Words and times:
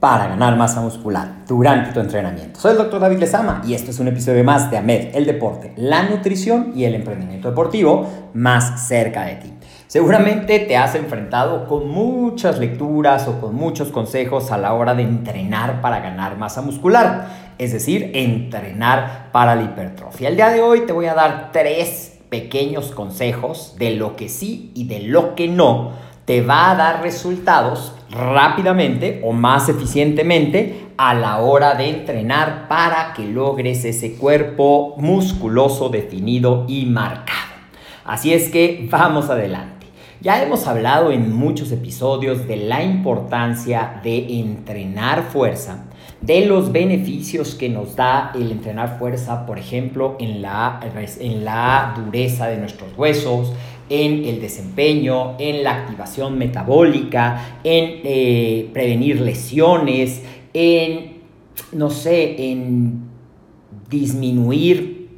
para 0.00 0.26
ganar 0.26 0.56
masa 0.56 0.80
muscular 0.80 1.44
durante 1.46 1.92
tu 1.92 2.00
entrenamiento? 2.00 2.60
Soy 2.60 2.72
el 2.72 2.78
doctor 2.78 3.00
David 3.00 3.18
Lezama 3.18 3.62
y 3.66 3.74
esto 3.74 3.90
es 3.90 3.98
un 3.98 4.08
episodio 4.08 4.44
más 4.44 4.70
de 4.70 4.78
AMED, 4.78 5.14
el 5.14 5.26
deporte, 5.26 5.72
la 5.76 6.02
nutrición 6.02 6.72
y 6.74 6.84
el 6.84 6.94
emprendimiento 6.94 7.48
deportivo 7.48 8.06
más 8.34 8.86
cerca 8.86 9.24
de 9.24 9.36
ti. 9.36 9.52
Seguramente 9.86 10.58
te 10.58 10.76
has 10.76 10.94
enfrentado 10.94 11.66
con 11.66 11.88
muchas 11.88 12.58
lecturas 12.58 13.28
o 13.28 13.40
con 13.40 13.54
muchos 13.54 13.88
consejos 13.88 14.50
a 14.50 14.58
la 14.58 14.74
hora 14.74 14.94
de 14.94 15.02
entrenar 15.02 15.80
para 15.80 16.00
ganar 16.00 16.36
masa 16.36 16.60
muscular, 16.60 17.28
es 17.56 17.72
decir, 17.72 18.10
entrenar 18.14 19.30
para 19.32 19.54
la 19.54 19.62
hipertrofia. 19.62 20.28
El 20.28 20.36
día 20.36 20.50
de 20.50 20.60
hoy 20.60 20.80
te 20.86 20.92
voy 20.92 21.06
a 21.06 21.14
dar 21.14 21.50
tres 21.52 22.18
pequeños 22.28 22.90
consejos 22.90 23.76
de 23.78 23.92
lo 23.92 24.16
que 24.16 24.28
sí 24.28 24.72
y 24.74 24.88
de 24.88 25.00
lo 25.00 25.34
que 25.34 25.48
no 25.48 25.92
te 26.24 26.42
va 26.42 26.72
a 26.72 26.74
dar 26.74 27.02
resultados 27.02 27.94
rápidamente 28.10 29.20
o 29.24 29.32
más 29.32 29.68
eficientemente 29.68 30.86
a 30.96 31.14
la 31.14 31.38
hora 31.38 31.74
de 31.74 31.88
entrenar 31.88 32.68
para 32.68 33.12
que 33.12 33.24
logres 33.24 33.84
ese 33.84 34.14
cuerpo 34.14 34.94
musculoso 34.98 35.88
definido 35.88 36.64
y 36.68 36.86
marcado. 36.86 37.54
Así 38.04 38.32
es 38.32 38.48
que 38.48 38.88
vamos 38.90 39.30
adelante. 39.30 39.76
Ya 40.20 40.42
hemos 40.42 40.66
hablado 40.66 41.12
en 41.12 41.36
muchos 41.36 41.70
episodios 41.72 42.48
de 42.48 42.56
la 42.56 42.82
importancia 42.82 44.00
de 44.02 44.40
entrenar 44.40 45.24
fuerza, 45.24 45.84
de 46.22 46.46
los 46.46 46.72
beneficios 46.72 47.54
que 47.54 47.68
nos 47.68 47.96
da 47.96 48.32
el 48.34 48.50
entrenar 48.50 48.98
fuerza, 48.98 49.44
por 49.44 49.58
ejemplo, 49.58 50.16
en 50.18 50.40
la, 50.40 50.80
en 51.20 51.44
la 51.44 51.94
dureza 51.96 52.46
de 52.46 52.56
nuestros 52.56 52.96
huesos, 52.96 53.52
en 53.88 54.24
el 54.24 54.40
desempeño, 54.40 55.36
en 55.38 55.62
la 55.62 55.82
activación 55.82 56.38
metabólica, 56.38 57.58
en 57.64 58.00
eh, 58.04 58.68
prevenir 58.72 59.20
lesiones, 59.20 60.22
en, 60.52 61.18
no 61.72 61.90
sé, 61.90 62.50
en 62.50 63.04
disminuir 63.88 65.08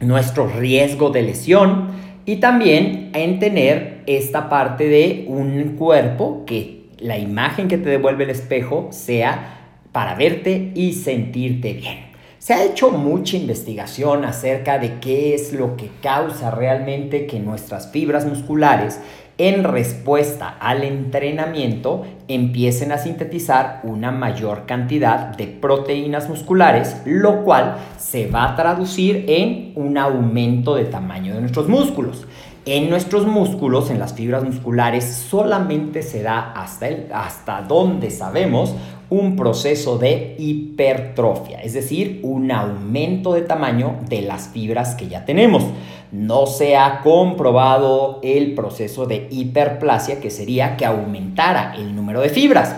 nuestro 0.00 0.46
riesgo 0.46 1.10
de 1.10 1.22
lesión 1.22 1.88
y 2.26 2.36
también 2.36 3.10
en 3.14 3.38
tener 3.38 4.02
esta 4.06 4.48
parte 4.48 4.88
de 4.88 5.24
un 5.28 5.76
cuerpo 5.76 6.44
que 6.46 6.84
la 6.98 7.18
imagen 7.18 7.68
que 7.68 7.78
te 7.78 7.90
devuelve 7.90 8.24
el 8.24 8.30
espejo 8.30 8.88
sea 8.90 9.60
para 9.92 10.14
verte 10.14 10.72
y 10.74 10.92
sentirte 10.92 11.74
bien. 11.74 12.13
Se 12.44 12.52
ha 12.52 12.62
hecho 12.62 12.90
mucha 12.90 13.38
investigación 13.38 14.26
acerca 14.26 14.78
de 14.78 15.00
qué 15.00 15.34
es 15.34 15.54
lo 15.54 15.78
que 15.78 15.88
causa 16.02 16.50
realmente 16.50 17.26
que 17.26 17.40
nuestras 17.40 17.90
fibras 17.90 18.26
musculares 18.26 19.00
en 19.38 19.64
respuesta 19.64 20.54
al 20.60 20.84
entrenamiento 20.84 22.04
empiecen 22.28 22.92
a 22.92 22.98
sintetizar 22.98 23.80
una 23.82 24.10
mayor 24.10 24.66
cantidad 24.66 25.34
de 25.34 25.46
proteínas 25.46 26.28
musculares, 26.28 27.00
lo 27.06 27.44
cual 27.44 27.76
se 27.96 28.26
va 28.26 28.44
a 28.44 28.56
traducir 28.56 29.24
en 29.26 29.72
un 29.74 29.96
aumento 29.96 30.74
de 30.74 30.84
tamaño 30.84 31.32
de 31.32 31.40
nuestros 31.40 31.66
músculos. 31.66 32.26
En 32.66 32.88
nuestros 32.88 33.26
músculos, 33.26 33.90
en 33.90 33.98
las 33.98 34.14
fibras 34.14 34.42
musculares, 34.42 35.04
solamente 35.04 36.02
se 36.02 36.22
da 36.22 36.52
hasta, 36.52 36.88
el, 36.88 37.08
hasta 37.12 37.60
donde 37.60 38.10
sabemos 38.10 38.74
un 39.10 39.36
proceso 39.36 39.98
de 39.98 40.34
hipertrofia, 40.38 41.60
es 41.60 41.74
decir, 41.74 42.20
un 42.22 42.50
aumento 42.50 43.34
de 43.34 43.42
tamaño 43.42 43.96
de 44.08 44.22
las 44.22 44.48
fibras 44.48 44.94
que 44.94 45.08
ya 45.08 45.26
tenemos. 45.26 45.62
No 46.10 46.46
se 46.46 46.74
ha 46.78 47.02
comprobado 47.02 48.20
el 48.22 48.54
proceso 48.54 49.04
de 49.04 49.28
hiperplasia, 49.30 50.18
que 50.18 50.30
sería 50.30 50.78
que 50.78 50.86
aumentara 50.86 51.74
el 51.76 51.94
número 51.94 52.22
de 52.22 52.30
fibras. 52.30 52.76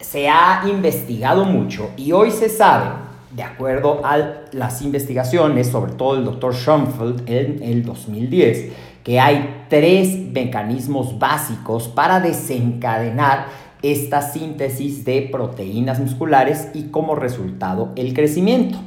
Se 0.00 0.28
ha 0.28 0.62
investigado 0.68 1.44
mucho 1.44 1.90
y 1.96 2.12
hoy 2.12 2.30
se 2.30 2.48
sabe, 2.48 3.02
de 3.34 3.42
acuerdo 3.42 4.00
a 4.04 4.44
las 4.52 4.80
investigaciones, 4.82 5.66
sobre 5.66 5.94
todo 5.94 6.16
el 6.16 6.24
doctor 6.24 6.54
Schoenfeld 6.54 7.28
en 7.28 7.60
el 7.64 7.84
2010, 7.84 8.93
que 9.04 9.20
hay 9.20 9.66
tres 9.68 10.18
mecanismos 10.32 11.18
básicos 11.18 11.88
para 11.88 12.20
desencadenar 12.20 13.46
esta 13.82 14.22
síntesis 14.22 15.04
de 15.04 15.28
proteínas 15.30 16.00
musculares 16.00 16.70
y 16.72 16.84
como 16.84 17.14
resultado 17.14 17.92
el 17.96 18.14
crecimiento. 18.14 18.78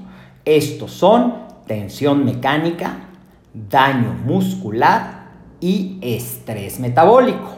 Estos 0.43 0.91
son 0.91 1.35
tensión 1.67 2.25
mecánica, 2.25 2.97
daño 3.53 4.15
muscular 4.25 5.27
y 5.61 5.99
estrés 6.01 6.79
metabólico. 6.79 7.57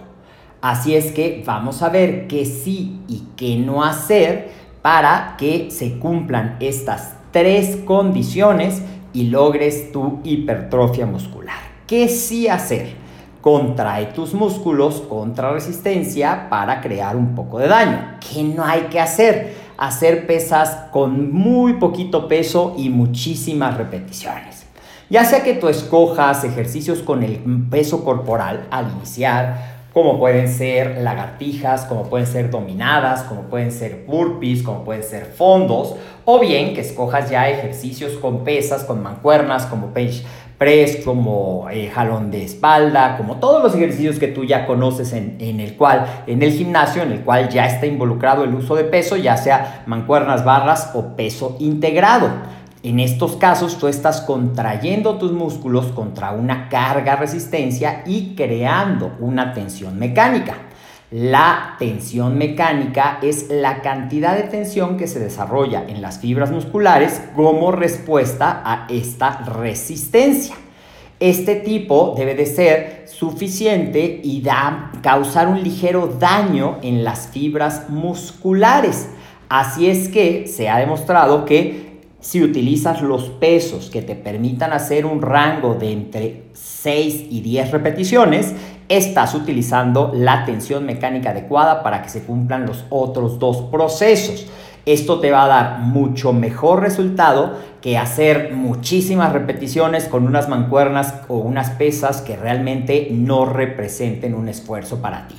Así 0.62 0.96
es 0.96 1.14
que 1.14 1.42
vamos 1.46 1.82
a 1.82 1.88
ver 1.88 2.28
qué 2.28 2.46
sí 2.46 3.00
y 3.08 3.24
qué 3.38 3.56
no 3.56 3.86
hacer 3.86 4.52
para 4.82 5.36
que 5.38 5.72
se 5.72 5.98
cumplan 5.98 6.58
estas 6.60 7.16
tres 7.32 7.78
condiciones 7.86 8.82
y 9.14 9.28
logres 9.30 9.94
tu 9.94 10.20
hipertrofia 10.26 11.06
muscular. 11.06 11.69
¿Qué 11.90 12.08
sí 12.08 12.48
hacer? 12.48 12.94
contrae 13.42 14.08
tus 14.08 14.36
músculos 14.36 15.02
contra 15.10 15.54
resistencia 15.54 16.48
para 16.48 16.82
crear 16.82 17.16
un 17.16 17.34
poco 17.34 17.58
de 17.58 17.68
daño. 17.68 18.18
¿Qué 18.20 18.44
no 18.44 18.64
hay 18.64 18.82
que 18.92 19.00
hacer? 19.00 19.56
Hacer 19.76 20.28
pesas 20.28 20.90
con 20.92 21.34
muy 21.34 21.80
poquito 21.80 22.28
peso 22.28 22.76
y 22.78 22.90
muchísimas 22.90 23.76
repeticiones. 23.76 24.68
Ya 25.10 25.26
sea 25.26 25.42
que 25.42 25.56
tú 25.56 25.68
escojas 25.68 26.44
ejercicios 26.44 27.00
con 27.00 27.24
el 27.24 27.40
peso 27.72 28.04
corporal 28.04 28.68
al 28.70 28.92
iniciar, 28.92 29.80
como 29.92 30.20
pueden 30.20 30.48
ser 30.48 31.02
lagartijas, 31.02 31.86
como 31.86 32.04
pueden 32.04 32.28
ser 32.28 32.52
dominadas, 32.52 33.24
como 33.24 33.44
pueden 33.44 33.72
ser 33.72 34.06
burpees, 34.06 34.62
como 34.62 34.84
pueden 34.84 35.02
ser 35.02 35.26
fondos, 35.26 35.96
o 36.26 36.40
bien 36.40 36.76
que 36.76 36.82
escojas 36.82 37.32
ya 37.32 37.50
ejercicios 37.50 38.12
con 38.14 38.44
pesas, 38.44 38.84
con 38.84 39.02
mancuernas, 39.02 39.66
como 39.66 39.92
bench 39.92 40.24
press, 40.60 40.98
como 41.06 41.68
eh, 41.72 41.90
jalón 41.90 42.30
de 42.30 42.44
espalda, 42.44 43.18
como 43.18 43.38
todos 43.38 43.64
los 43.64 43.74
ejercicios 43.74 44.20
que 44.20 44.28
tú 44.28 44.44
ya 44.44 44.68
conoces 44.68 45.14
en, 45.14 45.38
en, 45.40 45.62
el 45.62 45.76
cual, 45.76 46.06
en 46.28 46.44
el 46.44 46.52
gimnasio, 46.52 47.02
en 47.02 47.14
el 47.14 47.22
cual 47.22 47.50
ya 47.50 47.66
está 47.66 47.88
involucrado 47.88 48.44
el 48.44 48.54
uso 48.54 48.76
de 48.76 48.84
peso, 48.84 49.16
ya 49.16 49.38
sea 49.38 49.84
mancuernas, 49.88 50.44
barras 50.44 50.92
o 50.94 51.16
peso 51.16 51.56
integrado. 51.60 52.30
En 52.84 53.00
estos 53.00 53.38
casos 53.38 53.78
tú 53.78 53.88
estás 53.88 54.22
contrayendo 54.22 55.18
tus 55.18 55.32
músculos 55.32 55.88
contra 55.88 56.32
una 56.32 56.70
carga 56.70 57.16
resistencia 57.16 58.04
y 58.06 58.36
creando 58.36 59.16
una 59.20 59.54
tensión 59.54 59.98
mecánica. 59.98 60.69
La 61.12 61.76
tensión 61.80 62.38
mecánica 62.38 63.18
es 63.24 63.48
la 63.50 63.82
cantidad 63.82 64.36
de 64.36 64.44
tensión 64.44 64.96
que 64.96 65.08
se 65.08 65.20
desarrolla 65.20 65.84
en 65.88 66.04
las 66.04 66.20
fibras 66.20 66.52
musculares 66.52 67.20
como 67.36 67.72
respuesta 67.72 68.62
a 68.64 68.86
esta 68.90 69.40
resistencia. 69.40 70.54
Este 71.20 71.56
tipo 71.56 72.14
debe 72.16 72.36
de 72.36 72.46
ser 72.46 73.06
suficiente 73.08 74.22
y 74.24 74.42
da, 74.42 74.92
causar 75.02 75.48
un 75.48 75.64
ligero 75.64 76.06
daño 76.06 76.78
en 76.84 77.04
las 77.04 77.30
fibras 77.30 77.90
musculares. 77.90 79.10
Así 79.50 79.90
es 79.90 80.10
que 80.10 80.46
se 80.46 80.70
ha 80.70 80.78
demostrado 80.78 81.44
que 81.44 81.89
si 82.22 82.44
utilizas 82.44 83.02
los 83.02 83.30
pesos 83.30 83.90
que 83.90 84.02
te 84.02 84.16
permitan 84.16 84.74
hacer 84.74 85.06
un 85.06 85.22
rango 85.22 85.76
de 85.76 85.94
entre 85.94 86.44
6 86.54 87.28
y 87.30 87.42
10 87.42 87.72
repeticiones, 87.72 88.54
estás 88.90 89.36
utilizando 89.36 90.12
la 90.14 90.46
tensión 90.46 90.86
mecánica 90.86 91.30
adecuada 91.30 91.82
para 91.82 92.02
que 92.02 92.10
se 92.10 92.24
cumplan 92.24 92.66
los 92.66 92.84
otros 92.90 93.40
dos 93.40 93.62
procesos. 93.72 94.48
Esto 94.86 95.20
te 95.20 95.32
va 95.32 95.46
a 95.46 95.48
dar 95.48 95.80
mucho 95.80 96.34
mejor 96.34 96.82
resultado 96.82 97.58
que 97.82 97.98
hacer 97.98 98.54
muchísimas 98.54 99.32
repeticiones 99.32 100.06
con 100.06 100.26
unas 100.26 100.50
mancuernas 100.50 101.14
o 101.28 101.38
unas 101.38 101.70
pesas 101.72 102.22
que 102.22 102.36
realmente 102.36 103.10
no 103.12 103.46
representen 103.46 104.34
un 104.34 104.50
esfuerzo 104.50 105.02
para 105.02 105.28
ti. 105.28 105.36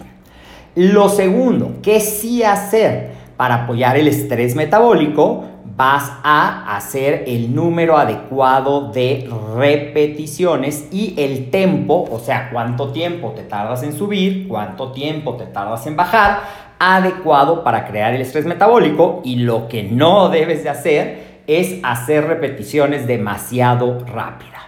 Lo 0.77 1.09
segundo, 1.09 1.79
¿qué 1.83 2.01
sí 2.01 2.43
hacer? 2.43 3.19
Para 3.37 3.65
apoyar 3.65 3.97
el 3.97 4.07
estrés 4.07 4.55
metabólico, 4.55 5.45
vas 5.81 6.13
a 6.23 6.77
hacer 6.77 7.25
el 7.27 7.55
número 7.55 7.97
adecuado 7.97 8.93
de 8.93 9.27
repeticiones 9.57 10.87
y 10.93 11.15
el 11.17 11.51
tiempo, 11.51 12.07
o 12.13 12.19
sea, 12.19 12.51
cuánto 12.53 12.93
tiempo 12.93 13.31
te 13.31 13.45
tardas 13.45 13.83
en 13.83 13.95
subir, 13.95 14.47
cuánto 14.47 14.93
tiempo 14.93 15.37
te 15.37 15.47
tardas 15.47 15.87
en 15.87 15.97
bajar, 15.97 16.43
adecuado 16.79 17.65
para 17.65 17.87
crear 17.87 18.13
el 18.13 18.21
estrés 18.21 18.45
metabólico 18.45 19.23
y 19.25 19.37
lo 19.37 19.69
que 19.69 19.83
no 19.83 20.29
debes 20.29 20.65
de 20.65 20.69
hacer 20.69 21.41
es 21.47 21.79
hacer 21.83 22.27
repeticiones 22.27 23.07
demasiado 23.07 24.01
rápidas. 24.01 24.61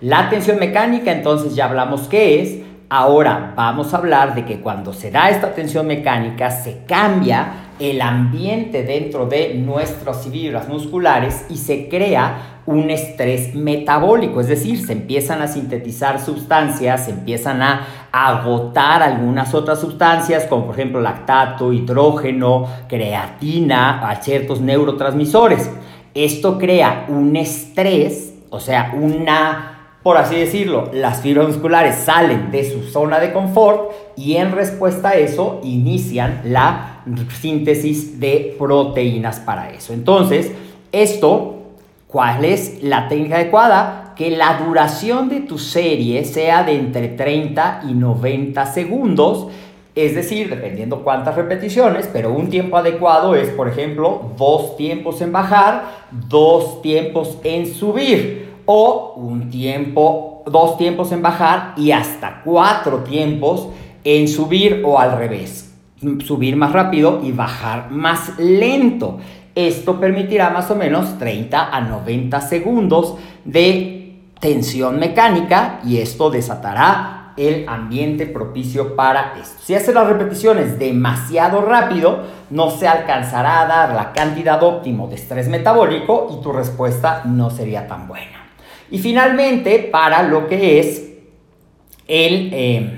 La 0.00 0.30
tensión 0.30 0.60
mecánica, 0.60 1.10
entonces 1.10 1.56
ya 1.56 1.64
hablamos 1.64 2.02
qué 2.02 2.42
es. 2.42 2.58
Ahora 2.92 3.52
vamos 3.54 3.94
a 3.94 3.98
hablar 3.98 4.34
de 4.34 4.44
que 4.44 4.58
cuando 4.58 4.92
se 4.92 5.12
da 5.12 5.30
esta 5.30 5.54
tensión 5.54 5.86
mecánica 5.86 6.50
se 6.50 6.82
cambia 6.88 7.68
el 7.78 8.02
ambiente 8.02 8.82
dentro 8.82 9.26
de 9.26 9.54
nuestras 9.54 10.26
fibras 10.26 10.68
musculares 10.68 11.46
y 11.48 11.56
se 11.58 11.88
crea 11.88 12.62
un 12.66 12.90
estrés 12.90 13.54
metabólico, 13.54 14.40
es 14.40 14.48
decir, 14.48 14.84
se 14.84 14.92
empiezan 14.92 15.40
a 15.40 15.46
sintetizar 15.46 16.20
sustancias, 16.20 17.04
se 17.04 17.12
empiezan 17.12 17.62
a 17.62 17.86
agotar 18.10 19.04
algunas 19.04 19.54
otras 19.54 19.80
sustancias, 19.80 20.46
como 20.46 20.66
por 20.66 20.74
ejemplo 20.74 21.00
lactato, 21.00 21.72
hidrógeno, 21.72 22.66
creatina, 22.88 24.10
a 24.10 24.16
ciertos 24.16 24.60
neurotransmisores. 24.60 25.70
Esto 26.12 26.58
crea 26.58 27.06
un 27.06 27.36
estrés, 27.36 28.34
o 28.50 28.58
sea, 28.58 28.92
una 29.00 29.79
por 30.02 30.16
así 30.16 30.36
decirlo, 30.36 30.88
las 30.94 31.20
fibras 31.20 31.48
musculares 31.48 31.96
salen 31.96 32.50
de 32.50 32.70
su 32.70 32.84
zona 32.84 33.20
de 33.20 33.34
confort 33.34 33.92
y 34.16 34.36
en 34.36 34.52
respuesta 34.52 35.10
a 35.10 35.14
eso 35.14 35.60
inician 35.62 36.40
la 36.44 37.02
síntesis 37.38 38.18
de 38.18 38.56
proteínas 38.58 39.40
para 39.40 39.70
eso. 39.70 39.92
Entonces, 39.92 40.52
esto, 40.90 41.58
¿cuál 42.06 42.46
es 42.46 42.82
la 42.82 43.08
técnica 43.08 43.36
adecuada? 43.36 44.14
Que 44.16 44.30
la 44.30 44.62
duración 44.64 45.28
de 45.28 45.40
tu 45.40 45.58
serie 45.58 46.24
sea 46.24 46.62
de 46.62 46.76
entre 46.76 47.08
30 47.08 47.82
y 47.90 47.92
90 47.92 48.66
segundos. 48.66 49.48
Es 49.94 50.14
decir, 50.14 50.48
dependiendo 50.48 51.02
cuántas 51.02 51.36
repeticiones, 51.36 52.08
pero 52.10 52.32
un 52.32 52.48
tiempo 52.48 52.78
adecuado 52.78 53.34
es, 53.34 53.50
por 53.50 53.68
ejemplo, 53.68 54.32
dos 54.38 54.78
tiempos 54.78 55.20
en 55.20 55.32
bajar, 55.32 56.06
dos 56.10 56.80
tiempos 56.80 57.36
en 57.44 57.66
subir 57.66 58.49
o 58.72 59.14
un 59.16 59.50
tiempo, 59.50 60.44
dos 60.46 60.78
tiempos 60.78 61.10
en 61.10 61.22
bajar 61.22 61.74
y 61.76 61.90
hasta 61.90 62.40
cuatro 62.44 62.98
tiempos 62.98 63.68
en 64.04 64.28
subir 64.28 64.82
o 64.84 65.00
al 65.00 65.18
revés. 65.18 65.74
Subir 66.24 66.54
más 66.54 66.72
rápido 66.72 67.20
y 67.24 67.32
bajar 67.32 67.90
más 67.90 68.38
lento. 68.38 69.18
Esto 69.56 69.98
permitirá 69.98 70.50
más 70.50 70.70
o 70.70 70.76
menos 70.76 71.18
30 71.18 71.76
a 71.76 71.80
90 71.80 72.40
segundos 72.42 73.16
de 73.44 74.20
tensión 74.38 75.00
mecánica 75.00 75.80
y 75.84 75.98
esto 75.98 76.30
desatará 76.30 77.32
el 77.36 77.68
ambiente 77.68 78.26
propicio 78.26 78.94
para 78.94 79.34
esto. 79.40 79.60
Si 79.64 79.74
haces 79.74 79.94
las 79.94 80.06
repeticiones 80.06 80.78
demasiado 80.78 81.62
rápido, 81.62 82.20
no 82.50 82.70
se 82.70 82.86
alcanzará 82.86 83.62
a 83.62 83.66
dar 83.66 83.94
la 83.94 84.12
cantidad 84.12 84.62
óptima 84.62 85.08
de 85.08 85.16
estrés 85.16 85.48
metabólico 85.48 86.28
y 86.38 86.40
tu 86.40 86.52
respuesta 86.52 87.22
no 87.24 87.50
sería 87.50 87.88
tan 87.88 88.06
buena. 88.06 88.39
Y 88.90 88.98
finalmente, 88.98 89.78
para 89.78 90.22
lo 90.22 90.48
que 90.48 90.80
es 90.80 91.10
el 92.08 92.50
eh, 92.52 92.90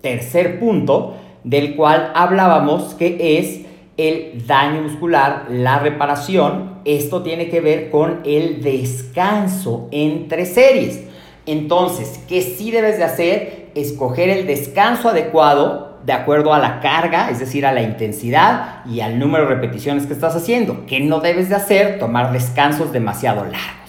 tercer 0.00 0.60
punto 0.60 1.16
del 1.44 1.74
cual 1.74 2.12
hablábamos, 2.14 2.94
que 2.94 3.38
es 3.38 3.62
el 3.96 4.46
daño 4.46 4.82
muscular, 4.82 5.46
la 5.50 5.78
reparación, 5.78 6.80
esto 6.84 7.22
tiene 7.22 7.48
que 7.48 7.60
ver 7.60 7.90
con 7.90 8.20
el 8.24 8.62
descanso 8.62 9.88
entre 9.90 10.46
series. 10.46 11.02
Entonces, 11.46 12.20
¿qué 12.28 12.42
sí 12.42 12.70
debes 12.70 12.98
de 12.98 13.04
hacer? 13.04 13.70
Escoger 13.74 14.28
el 14.28 14.46
descanso 14.46 15.08
adecuado 15.08 15.98
de 16.04 16.12
acuerdo 16.12 16.52
a 16.54 16.58
la 16.58 16.80
carga, 16.80 17.30
es 17.30 17.38
decir, 17.38 17.66
a 17.66 17.72
la 17.72 17.82
intensidad 17.82 18.84
y 18.86 19.00
al 19.00 19.18
número 19.18 19.44
de 19.44 19.54
repeticiones 19.54 20.06
que 20.06 20.12
estás 20.12 20.34
haciendo. 20.36 20.84
¿Qué 20.86 21.00
no 21.00 21.20
debes 21.20 21.48
de 21.48 21.56
hacer? 21.56 21.98
Tomar 21.98 22.32
descansos 22.32 22.92
demasiado 22.92 23.44
largos. 23.44 23.81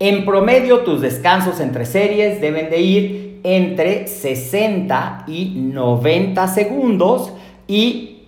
En 0.00 0.24
promedio, 0.24 0.80
tus 0.80 1.00
descansos 1.00 1.58
entre 1.58 1.84
series 1.84 2.40
deben 2.40 2.70
de 2.70 2.80
ir 2.80 3.40
entre 3.42 4.06
60 4.06 5.24
y 5.26 5.54
90 5.56 6.46
segundos 6.46 7.32
y 7.66 8.22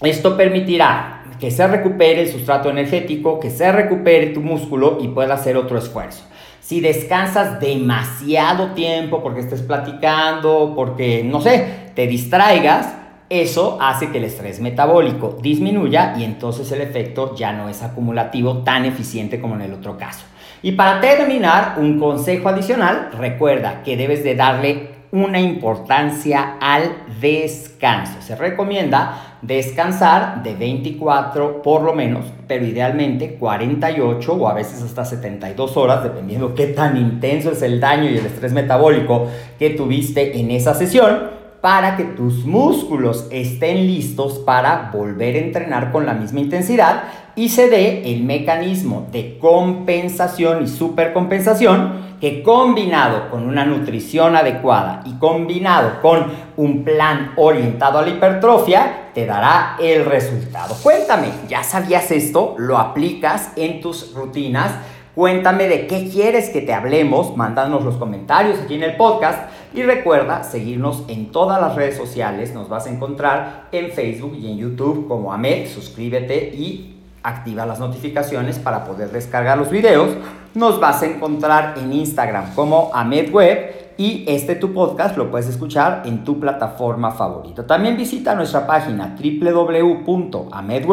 esto 0.00 0.36
permitirá 0.38 1.24
que 1.38 1.50
se 1.50 1.66
recupere 1.66 2.22
el 2.22 2.28
sustrato 2.30 2.70
energético, 2.70 3.38
que 3.40 3.50
se 3.50 3.70
recupere 3.72 4.28
tu 4.28 4.40
músculo 4.40 4.96
y 5.00 5.08
pueda 5.08 5.34
hacer 5.34 5.58
otro 5.58 5.76
esfuerzo. 5.76 6.24
Si 6.60 6.80
descansas 6.80 7.60
demasiado 7.60 8.72
tiempo 8.72 9.22
porque 9.22 9.40
estés 9.40 9.60
platicando, 9.60 10.72
porque, 10.74 11.22
no 11.22 11.42
sé, 11.42 11.90
te 11.94 12.06
distraigas, 12.06 12.94
eso 13.28 13.76
hace 13.80 14.10
que 14.10 14.18
el 14.18 14.24
estrés 14.24 14.60
metabólico 14.60 15.36
disminuya 15.42 16.14
y 16.18 16.24
entonces 16.24 16.72
el 16.72 16.80
efecto 16.80 17.34
ya 17.36 17.52
no 17.52 17.68
es 17.68 17.82
acumulativo 17.82 18.58
tan 18.58 18.86
eficiente 18.86 19.40
como 19.40 19.56
en 19.56 19.62
el 19.62 19.74
otro 19.74 19.98
caso. 19.98 20.24
Y 20.66 20.72
para 20.72 21.00
terminar, 21.00 21.76
un 21.78 21.96
consejo 21.96 22.48
adicional, 22.48 23.10
recuerda 23.16 23.84
que 23.84 23.96
debes 23.96 24.24
de 24.24 24.34
darle 24.34 24.88
una 25.12 25.38
importancia 25.38 26.56
al 26.60 26.90
descanso. 27.20 28.20
Se 28.20 28.34
recomienda 28.34 29.38
descansar 29.42 30.42
de 30.42 30.56
24 30.56 31.62
por 31.62 31.82
lo 31.82 31.94
menos, 31.94 32.26
pero 32.48 32.64
idealmente 32.64 33.36
48 33.36 34.32
o 34.32 34.48
a 34.48 34.54
veces 34.54 34.82
hasta 34.82 35.04
72 35.04 35.76
horas, 35.76 36.02
dependiendo 36.02 36.56
qué 36.56 36.66
tan 36.66 36.96
intenso 36.96 37.52
es 37.52 37.62
el 37.62 37.78
daño 37.78 38.10
y 38.10 38.18
el 38.18 38.26
estrés 38.26 38.52
metabólico 38.52 39.28
que 39.60 39.70
tuviste 39.70 40.40
en 40.40 40.50
esa 40.50 40.74
sesión 40.74 41.35
para 41.60 41.96
que 41.96 42.04
tus 42.04 42.44
músculos 42.44 43.26
estén 43.30 43.86
listos 43.86 44.38
para 44.38 44.90
volver 44.92 45.36
a 45.36 45.38
entrenar 45.38 45.92
con 45.92 46.06
la 46.06 46.14
misma 46.14 46.40
intensidad 46.40 47.04
y 47.34 47.50
se 47.50 47.68
dé 47.68 48.12
el 48.12 48.24
mecanismo 48.24 49.06
de 49.12 49.38
compensación 49.38 50.64
y 50.64 50.68
supercompensación 50.68 52.06
que 52.20 52.42
combinado 52.42 53.30
con 53.30 53.46
una 53.46 53.66
nutrición 53.66 54.36
adecuada 54.36 55.02
y 55.04 55.12
combinado 55.18 56.00
con 56.00 56.32
un 56.56 56.82
plan 56.82 57.32
orientado 57.36 57.98
a 57.98 58.02
la 58.02 58.08
hipertrofia 58.08 59.10
te 59.12 59.26
dará 59.26 59.76
el 59.78 60.04
resultado. 60.04 60.74
Cuéntame, 60.82 61.28
¿ya 61.48 61.62
sabías 61.62 62.10
esto? 62.10 62.54
¿Lo 62.58 62.78
aplicas 62.78 63.52
en 63.56 63.80
tus 63.80 64.14
rutinas? 64.14 64.72
Cuéntame 65.16 65.66
de 65.66 65.86
qué 65.86 66.10
quieres 66.10 66.50
que 66.50 66.60
te 66.60 66.74
hablemos, 66.74 67.38
mándanos 67.38 67.82
los 67.82 67.96
comentarios 67.96 68.60
aquí 68.60 68.74
en 68.74 68.82
el 68.82 68.96
podcast 68.96 69.48
y 69.72 69.82
recuerda 69.82 70.44
seguirnos 70.44 71.04
en 71.08 71.32
todas 71.32 71.58
las 71.58 71.74
redes 71.74 71.96
sociales, 71.96 72.52
nos 72.52 72.68
vas 72.68 72.86
a 72.86 72.90
encontrar 72.90 73.68
en 73.72 73.92
Facebook 73.92 74.36
y 74.38 74.46
en 74.52 74.58
YouTube 74.58 75.08
como 75.08 75.32
AMED, 75.32 75.68
suscríbete 75.68 76.50
y 76.54 76.98
activa 77.22 77.64
las 77.64 77.80
notificaciones 77.80 78.58
para 78.58 78.84
poder 78.84 79.10
descargar 79.10 79.56
los 79.56 79.70
videos. 79.70 80.10
Nos 80.54 80.78
vas 80.80 81.02
a 81.02 81.06
encontrar 81.06 81.78
en 81.78 81.94
Instagram 81.94 82.54
como 82.54 82.90
AMEDWeb 82.92 83.85
y 83.98 84.24
este 84.26 84.56
tu 84.56 84.72
podcast 84.72 85.16
lo 85.16 85.30
puedes 85.30 85.48
escuchar 85.48 86.02
en 86.04 86.24
tu 86.24 86.38
plataforma 86.38 87.10
favorita. 87.12 87.66
También 87.66 87.96
visita 87.96 88.34
nuestra 88.34 88.66
página 88.66 89.16
www.amedweb 89.18 90.86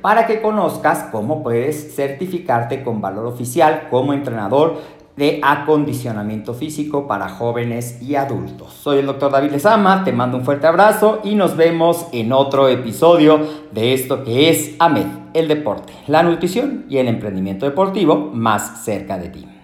para 0.00 0.26
que 0.26 0.40
conozcas 0.42 1.08
cómo 1.12 1.42
puedes 1.42 1.94
certificarte 1.94 2.82
con 2.82 3.00
valor 3.00 3.26
oficial 3.26 3.88
como 3.90 4.12
entrenador 4.12 5.00
de 5.16 5.40
acondicionamiento 5.42 6.54
físico 6.54 7.06
para 7.06 7.28
jóvenes 7.28 8.00
y 8.00 8.14
adultos. 8.14 8.72
Soy 8.72 8.98
el 8.98 9.06
doctor 9.06 9.30
David 9.30 9.50
Lezama, 9.50 10.02
te 10.02 10.12
mando 10.12 10.38
un 10.38 10.44
fuerte 10.44 10.66
abrazo 10.66 11.20
y 11.24 11.34
nos 11.34 11.56
vemos 11.56 12.06
en 12.12 12.32
otro 12.32 12.68
episodio 12.68 13.40
de 13.70 13.92
esto 13.92 14.24
que 14.24 14.48
es 14.48 14.76
AMED, 14.78 15.06
el 15.34 15.46
deporte, 15.48 15.92
la 16.06 16.22
nutrición 16.22 16.86
y 16.88 16.96
el 16.96 17.08
emprendimiento 17.08 17.66
deportivo 17.66 18.30
más 18.32 18.82
cerca 18.82 19.18
de 19.18 19.28
ti. 19.28 19.59